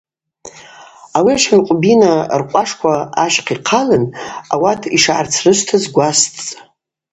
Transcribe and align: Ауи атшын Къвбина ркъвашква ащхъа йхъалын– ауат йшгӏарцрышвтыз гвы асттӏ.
Ауи 1.17 1.31
атшын 1.35 1.61
Къвбина 1.65 2.13
ркъвашква 2.39 2.93
ащхъа 3.23 3.53
йхъалын– 3.55 4.03
ауат 4.53 4.81
йшгӏарцрышвтыз 4.95 5.83
гвы 5.93 6.03
асттӏ. 6.09 6.47